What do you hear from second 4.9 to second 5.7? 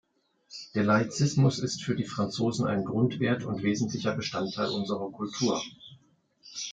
Kultur.